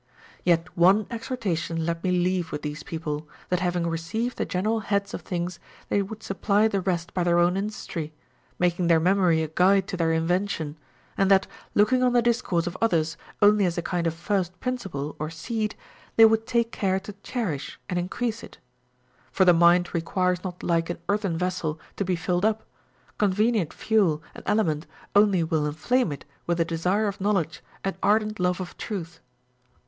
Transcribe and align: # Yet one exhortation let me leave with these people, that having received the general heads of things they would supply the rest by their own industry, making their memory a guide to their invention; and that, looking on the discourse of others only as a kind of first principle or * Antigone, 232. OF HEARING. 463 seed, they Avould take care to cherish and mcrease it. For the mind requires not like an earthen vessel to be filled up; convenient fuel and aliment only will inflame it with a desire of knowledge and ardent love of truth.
# 0.27 0.43
Yet 0.51 0.75
one 0.75 1.05
exhortation 1.11 1.85
let 1.85 2.03
me 2.03 2.09
leave 2.09 2.51
with 2.51 2.63
these 2.63 2.81
people, 2.81 3.29
that 3.49 3.59
having 3.59 3.85
received 3.85 4.39
the 4.39 4.47
general 4.47 4.79
heads 4.79 5.13
of 5.13 5.21
things 5.21 5.59
they 5.89 6.01
would 6.01 6.23
supply 6.23 6.67
the 6.67 6.81
rest 6.81 7.13
by 7.13 7.23
their 7.23 7.37
own 7.37 7.55
industry, 7.55 8.11
making 8.57 8.87
their 8.87 8.99
memory 8.99 9.43
a 9.43 9.47
guide 9.47 9.87
to 9.89 9.97
their 9.97 10.11
invention; 10.11 10.75
and 11.19 11.29
that, 11.29 11.45
looking 11.75 12.01
on 12.01 12.13
the 12.13 12.21
discourse 12.23 12.65
of 12.65 12.75
others 12.81 13.15
only 13.43 13.63
as 13.63 13.77
a 13.77 13.83
kind 13.83 14.07
of 14.07 14.15
first 14.15 14.59
principle 14.59 15.15
or 15.19 15.27
* 15.27 15.27
Antigone, 15.27 15.67
232. 15.69 15.69
OF 15.69 15.69
HEARING. 15.69 15.77
463 15.77 15.77
seed, 15.77 15.77
they 16.15 16.23
Avould 16.23 16.45
take 16.47 16.71
care 16.71 16.99
to 16.99 17.13
cherish 17.21 17.79
and 17.87 18.09
mcrease 18.09 18.43
it. 18.43 18.57
For 19.31 19.45
the 19.45 19.53
mind 19.53 19.93
requires 19.93 20.43
not 20.43 20.63
like 20.63 20.89
an 20.89 20.97
earthen 21.09 21.37
vessel 21.37 21.79
to 21.97 22.03
be 22.03 22.15
filled 22.15 22.43
up; 22.43 22.63
convenient 23.19 23.71
fuel 23.71 24.23
and 24.33 24.43
aliment 24.47 24.87
only 25.15 25.43
will 25.43 25.67
inflame 25.67 26.11
it 26.11 26.25
with 26.47 26.59
a 26.59 26.65
desire 26.65 27.07
of 27.07 27.21
knowledge 27.21 27.61
and 27.83 27.95
ardent 28.01 28.39
love 28.39 28.59
of 28.59 28.75
truth. 28.77 29.19